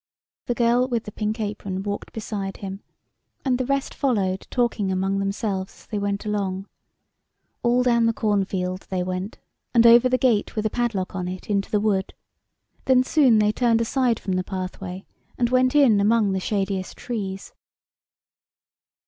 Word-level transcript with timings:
The 0.47 0.55
girl 0.55 0.87
with 0.87 1.03
the 1.03 1.11
pink 1.11 1.39
apron 1.39 1.83
walked 1.83 2.11
beside 2.11 2.57
him, 2.57 2.81
and 3.45 3.59
the 3.59 3.67
rest 3.67 3.93
followed, 3.93 4.47
talking 4.49 4.91
among 4.91 5.19
themselves 5.19 5.81
as 5.81 5.85
they 5.85 5.99
went 5.99 6.25
along. 6.25 6.67
All 7.61 7.83
down 7.83 8.07
the 8.07 8.11
cornfield 8.11 8.87
they 8.89 9.03
went, 9.03 9.37
and 9.75 9.85
over 9.85 10.09
the 10.09 10.17
gate 10.17 10.55
with 10.55 10.63
the 10.63 10.71
padlock 10.71 11.13
on 11.15 11.27
it 11.27 11.51
into 11.51 11.69
the 11.69 11.79
wood. 11.79 12.15
Then 12.85 13.03
soon 13.03 13.37
they 13.37 13.51
turned 13.51 13.79
aside 13.79 14.19
from 14.19 14.33
the 14.33 14.43
pathway 14.43 15.05
and 15.37 15.51
went 15.51 15.75
in 15.75 16.01
among 16.01 16.31
the 16.31 16.39
shadiest 16.39 16.97
trees. 16.97 17.53